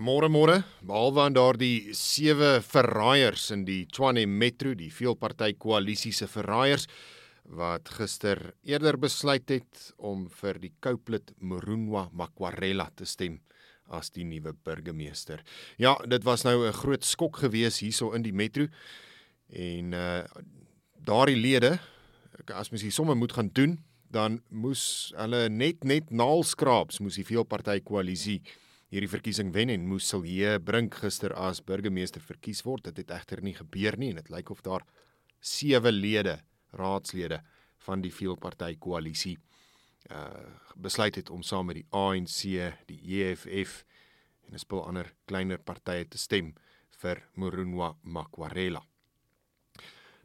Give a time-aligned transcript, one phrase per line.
[0.00, 6.24] Môre môre, behalwe aan daardie sewe verraaiers in die Tshwane Metro, die veelparty koalisie se
[6.24, 6.86] verraaiers
[7.44, 13.42] wat gister eerder besluit het om vir die Couplet Morunwa Makwarela te stem
[13.92, 15.44] as die nuwe burgemeester.
[15.76, 18.68] Ja, dit was nou 'n groot skok gewees hierso in die Metro
[19.52, 20.24] en uh
[20.96, 21.78] daardie lede
[22.54, 27.24] as mens hier somme moet gaan doen, dan moes hulle net net naalskraaps moes die
[27.24, 28.40] veelparty koalisie
[28.90, 32.84] hierdie verkiesing wen en moes Silje Brink gister as burgemeester verkies word.
[32.90, 34.84] Dit het egter nie gebeur nie en dit lyk of daar
[35.40, 36.40] sewe lede,
[36.76, 37.40] raadslede
[37.86, 39.38] van die veelparty koalisie
[40.08, 42.46] uh besluit het om saam met die ANC,
[42.88, 43.84] die EFF
[44.46, 46.54] en 'n spul ander kleiner partye te stem
[47.02, 48.80] vir Morunwa Makwarela.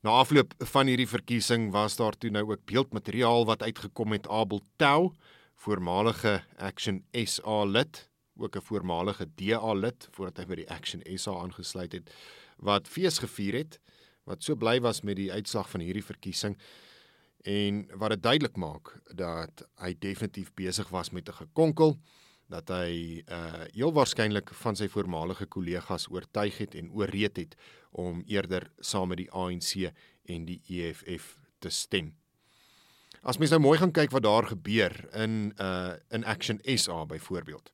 [0.01, 4.61] Na afloop van hierdie verkiesing was daar toe nou ook beeldmateriaal wat uitgekom het Abel
[4.77, 5.11] Tou,
[5.55, 11.31] voormalige Action SA lid ook 'n voormalige DA lid voordat hy by die Action SA
[11.31, 12.13] aangesluit het
[12.57, 13.79] wat fees gevier het
[14.23, 16.57] wat so bly was met die uitslag van hierdie verkiesing
[17.43, 21.99] en wat dit duidelik maak dat hy definitief besig was met 'n gekonkel
[22.49, 27.55] dat hy uh heel waarskynlik van sy voormalige kollegas oortuig het en ooreed het
[27.91, 29.91] om eerder saam met die ANC
[30.25, 32.13] en die EFF te stem.
[33.25, 37.71] As mens nou mooi gaan kyk wat daar gebeur in uh in Action SA byvoorbeeld.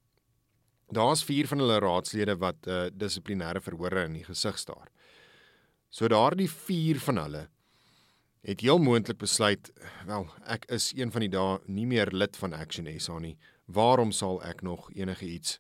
[0.92, 4.90] Daar's 4 van hulle raadslede wat uh, dissiplinêre verhore in die gesig staar.
[5.90, 7.48] So daardie 4 van hulle
[8.42, 9.70] het heel moontlik besluit,
[10.10, 13.38] wel, ek is een van die dae nie meer lid van Action SA nie.
[13.72, 15.60] Waarom sal ek nog enige iets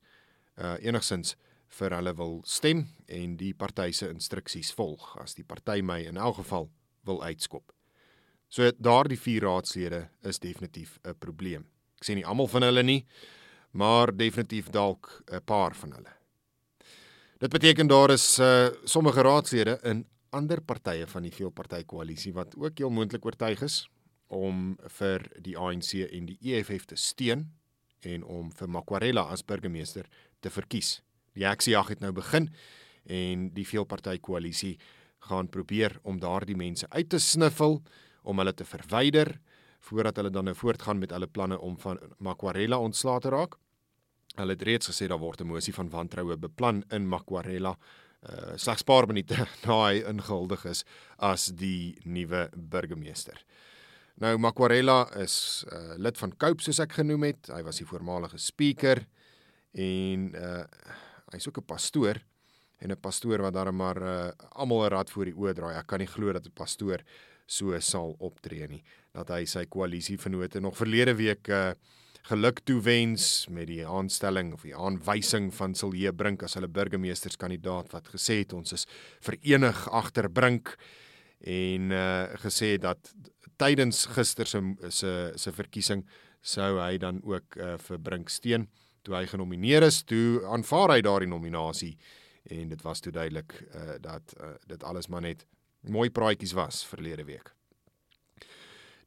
[0.59, 1.37] uh enigsins
[1.77, 6.19] vir hulle wil stem en die party se instruksies volg as die party my in
[6.19, 6.67] elk geval
[7.07, 7.71] wil uitskop.
[8.51, 11.69] So daardie 4 raadslede is definitief 'n probleem.
[12.01, 13.05] Ek sê nie almal van hulle nie,
[13.71, 16.13] maar definitief dalk 'n paar van hulle.
[17.37, 22.55] Dit beteken daar is uh, sommige raadslede in ander partye van die veelparty koalisie wat
[22.57, 23.89] ook heel moontlik oortuig is
[24.27, 27.49] om vir die ANC en die EFF te steun
[28.01, 30.07] en om vir Makwarela as burgemeester
[30.39, 31.01] te verkies.
[31.33, 32.49] Die aksiejag het nou begin
[33.05, 34.77] en die veelparty koalisie
[35.27, 37.81] gaan probeer om daardie mense uit te sniffel,
[38.23, 39.35] om hulle te verwyder
[39.81, 43.57] voordat hulle dan nou voortgaan met hulle planne om van Makwarela ontslae te raak.
[44.35, 47.77] Hulle het reeds gesê daar word 'n mosie van wantroue beplan in Makwarela
[48.21, 49.33] uh slegs paar minute
[49.65, 50.83] na hy ingehuldig is
[51.17, 53.37] as die nuwe burgemeester.
[54.21, 57.49] Nou Makwarela is uh lid van Cope soos ek genoem het.
[57.49, 59.01] Hy was die voormalige speaker
[59.73, 60.63] en uh
[61.33, 62.21] hy's ook 'n pastoor
[62.77, 65.75] en 'n pastoor wat daar maar uh almal 'n rad voor die oë draai.
[65.75, 67.01] Ek kan nie glo dat 'n pastoor
[67.47, 68.83] so sal optree nie.
[69.15, 71.71] Dat hy sy koalisievennote nog verlede week uh
[72.29, 78.11] geluk toewens met die aanstelling of die aanwysing van Silje Brink as hulle burgemeesterskandidaat wat
[78.13, 78.85] gesê het ons is
[79.25, 80.75] verenig agter Brink
[81.41, 83.09] en uh gesê dat
[83.57, 86.05] tydens gister se se se verkiesing
[86.41, 88.67] sou hy dan ook uh, vir Brink steun
[89.05, 91.95] toe hy genomineer is toe aanvaar hy daardie nominasie
[92.49, 95.45] en dit was toe duidelik uh, dat uh, dit alles maar net
[95.81, 97.53] mooi praatjies was verlede week.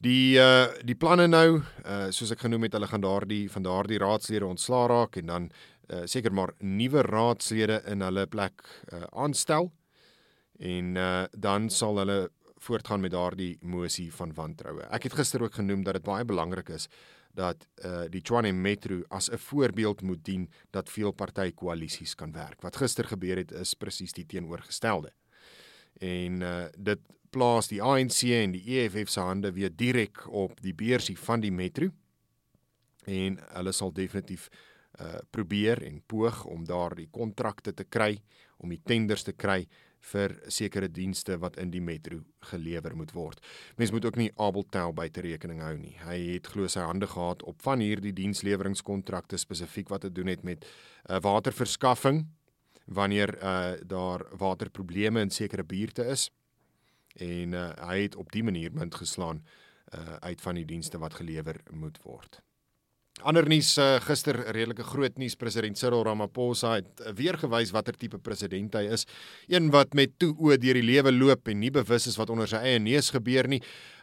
[0.03, 3.99] Die uh die planne nou, uh soos ek genoem het, hulle gaan daardie van daardie
[4.03, 5.51] raadslede ontslaa raak en dan
[5.93, 9.71] uh seker maar nuwe raadslede in hulle plek uh aanstel.
[10.59, 12.31] En uh dan sal hulle
[12.65, 14.87] voortgaan met daardie mosie van wantroue.
[14.91, 16.89] Ek het gister ook genoem dat dit baie belangrik is
[17.35, 22.33] dat uh die Tshwane Metro as 'n voorbeeld moet dien dat veel party koalisies kan
[22.33, 22.63] werk.
[22.63, 25.13] Wat gister gebeur het is presies die teenoorgestelde.
[26.01, 26.99] En uh dit
[27.35, 31.53] plaas die ANC en die EFF se hande weer direk op die beursie van die
[31.53, 31.91] metro.
[33.11, 34.49] En hulle sal definitief
[35.03, 38.21] uh probeer en poog om daardie kontrakte te kry,
[38.63, 39.65] om die tenders te kry
[40.13, 42.21] vir sekere dienste wat in die metro
[42.53, 43.41] gelewer moet word.
[43.81, 45.97] Mens moet ook nie Abel Tel buite rekening hou nie.
[46.05, 50.45] Hy het glo sy hande gehad op van hierdie dienslewerinskontrakte spesifiek wat te doen het
[50.47, 52.27] met uh, waterverskaffing
[52.85, 56.29] wanneer uh, daar waterprobleme in sekere buurte is
[57.15, 59.45] en uh, hy het op die manier munt geslaan
[59.95, 62.43] uh, uit van die dienste wat gelewer moet word.
[63.23, 68.19] Ander nuus uh, gister redelike groot nuus president Cyril Ramaphosa het weer gewys watter tipe
[68.19, 69.05] president hy is.
[69.47, 72.51] Een wat met toe oë deur die lewe loop en nie bewus is wat onder
[72.51, 73.61] sy eie neus gebeur nie.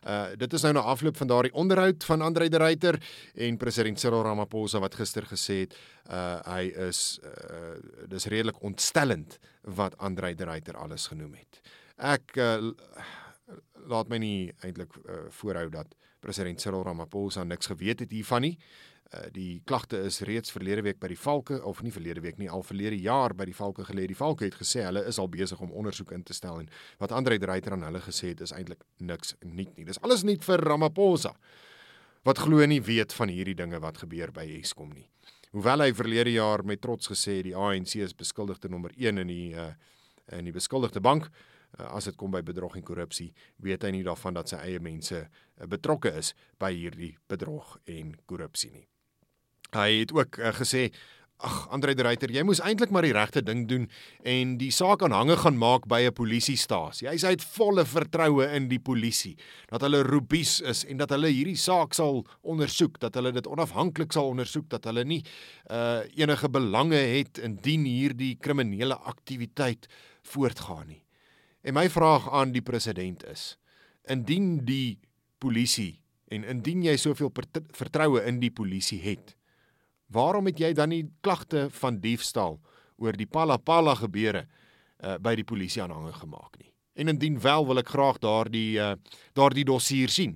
[0.07, 3.01] Uh dit is nou na afloop van daardie onderhoud van Andre de Ruyter
[3.35, 5.75] en president Cyril Ramaphosa wat gister gesê het
[6.07, 7.75] uh hy is uh
[8.07, 9.41] dis redelik ontstellend
[9.75, 11.59] wat Andre de Ruyter alles genoem het.
[12.01, 12.57] Ek uh,
[13.91, 18.55] laat my nie eintlik uh, voorhou dat president Cyril Ramaphosa niks geweet het hiervan nie.
[19.11, 22.49] Uh, die klagte is reeds verlede week by die Valke of nie verlede week nie,
[22.49, 24.07] al verlede jaar by die Valke gelê.
[24.09, 26.71] Die Valke het gesê hulle is al besig om ondersoek in te stel en
[27.01, 29.85] wat Andre Dreiter aan hulle gesê het is eintlik niks nuut nie.
[29.89, 31.35] Dis alles nuut vir Ramaphosa
[32.25, 35.07] wat glo nie weet van hierdie dinge wat gebeur by Eskom nie.
[35.51, 39.47] Hoewel hy verlede jaar met trots gesê die ANC is beskuldigde nommer 1 in die
[39.57, 39.73] uh,
[40.31, 43.31] in die beskuldigde bank, uh, as dit kom by bedrog en korrupsie,
[43.63, 48.15] weet hy nie daarvan dat sy eie mense uh, betrokke is by hierdie bedrog en
[48.25, 48.87] korrupsie nie.
[49.71, 50.89] Hy het ook uh, gesê
[51.41, 53.87] Ag Andre de Ruyter, jy moes eintlik maar die regte ding doen
[54.29, 57.07] en die saak aanhange gaan maak by 'n polisiestasie.
[57.09, 59.35] Hy sê hy het volle vertroue in die polisie
[59.71, 64.13] dat hulle roepies is en dat hulle hierdie saak sal ondersoek, dat hulle dit onafhanklik
[64.13, 65.23] sal ondersoek, dat hulle nie
[65.69, 69.87] uh enige belange het indien hierdie kriminele aktiwiteit
[70.21, 71.03] voortgaan nie.
[71.61, 73.57] En my vraag aan die president is:
[74.09, 74.99] indien die
[75.37, 77.31] polisie en indien jy soveel
[77.75, 79.35] vertroue in die polisie het,
[80.11, 82.59] Waarom het jy dan nie klagte van diefstal
[83.01, 86.71] oor die Palapala gebeure uh, by die polisie aanhange gemaak nie?
[86.99, 88.93] En indien wel wil ek graag daardie uh,
[89.37, 90.35] daardie dossier sien.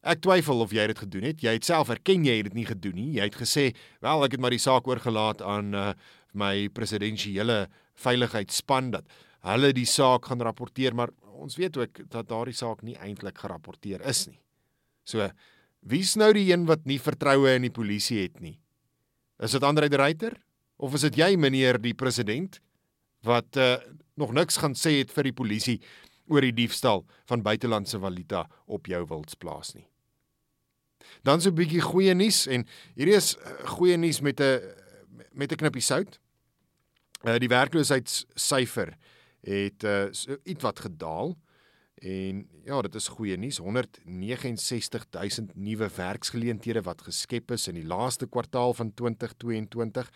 [0.00, 1.42] Ek twyfel of jy dit gedoen het.
[1.44, 3.10] Jy het self erken jy het dit nie gedoen nie.
[3.18, 3.64] Jy het gesê,
[4.00, 5.92] "Wel, ek het maar die saak oorgelaat aan uh,
[6.32, 9.04] my presidensiële veiligheidsspan dat
[9.40, 11.10] hulle die saak gaan rapporteer, maar
[11.40, 14.40] ons weet ook dat daardie saak nie eintlik gerapporteer is nie."
[15.04, 15.30] So,
[15.80, 18.58] wie's nou die een wat nie vertroue in die polisie het nie?
[19.40, 20.36] Is dit Andre de Ruyter
[20.76, 22.60] of is dit jy meneer die president
[23.26, 23.76] wat uh,
[24.20, 25.78] nog niks gaan sê het vir die polisie
[26.30, 29.86] oor die diefstal van buitelandse valuta op jou wildsplaas nie.
[31.26, 34.60] Dan so 'n bietjie goeie nuus en hierdie is uh, goeie nuus met 'n
[35.32, 36.19] met 'n knippie sout.
[37.20, 38.94] Uh, die werkloosheidssyfer
[39.44, 40.08] het uh,
[40.44, 41.36] iets wat gedaal.
[42.00, 43.60] En ja, dit is goeie nuus.
[43.60, 50.10] 169000 nuwe werksgeleenthede wat geskep is in die laaste kwartaal van 2022.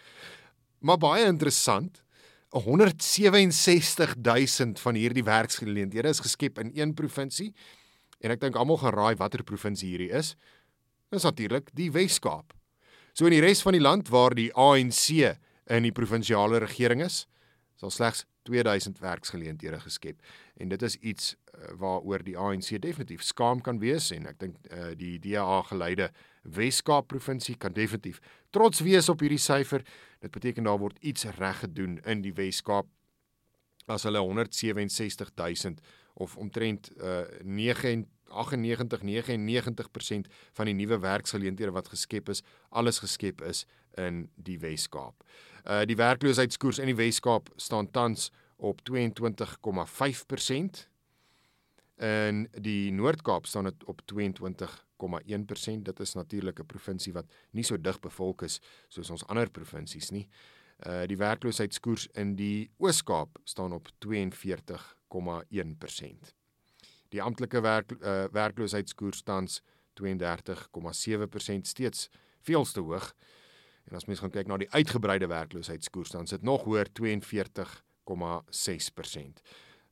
[0.79, 2.03] Maar baie interessant,
[2.55, 7.55] 167000 van hierdie werksgeleenthede is geskep in een provinsie.
[8.21, 10.37] En ek dink almal gaan raai watter provinsie hierdie is.
[11.13, 12.55] Dis natuurlik die Wes-Kaap.
[13.13, 15.37] So in die res van die land waar die ANC
[15.67, 17.25] in die provinsiale regering is,
[17.81, 20.21] sal slegs 2000 werksgeleenthede geskep.
[20.61, 24.59] En dit is iets uh, waaroor die ANC definitief skaam kan wees en ek dink
[24.69, 26.11] uh, die DA geleide
[26.43, 28.21] Wes-Kaap provinsie kan definitief
[28.53, 29.85] trots wees op hierdie syfer.
[30.21, 32.91] Dit beteken daar word iets reg gedoen in die Wes-Kaap
[33.89, 35.81] as hulle 167000
[36.15, 43.43] of omtrent uh, 9 98 99% van die nuwe werksgeleenthede wat geskep is, alles geskep
[43.47, 43.65] is
[43.97, 45.25] in die Wes-Kaap.
[45.65, 48.93] Uh die werkloosheidskoers in die Wes-Kaap staan tans op 22,5%.
[51.97, 55.83] In die Noord-Kaap staan dit op 22,1%.
[55.83, 60.11] Dit is natuurlik 'n provinsie wat nie so dig bevolk is soos ons ander provinsies
[60.11, 60.29] nie.
[60.87, 66.35] Uh die werkloosheidskoers in die Oos-Kaap staan op 42,1%.
[67.09, 69.63] Die amptelike werk uh werkloosheidskoers tans
[69.95, 73.15] 32,7% steeds veel te hoog.
[73.91, 77.01] En as mens gaan kyk na die uitgebreide werkloosheidskoers dan sit nog hoër 42,6%.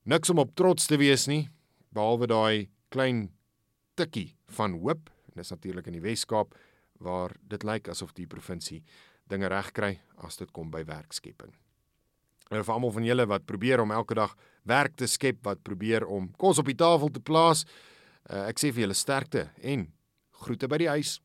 [0.03, 1.51] Niks om op trots te wees nie,
[1.95, 3.31] behalwe daai klein
[3.95, 5.11] tikkie van hoop.
[5.31, 6.55] En dis natuurlik in die Wes-Kaap
[7.03, 8.83] waar dit lyk asof die provinsie
[9.31, 11.53] dinge regkry as dit kom by werkskepping.
[12.53, 14.35] En vir almal van julle wat probeer om elke dag
[14.69, 17.65] werk te skep, wat probeer om kos op die tafel te plaas,
[18.29, 19.87] uh, ek sê vir julle sterkte en
[20.45, 21.17] groete by die huis.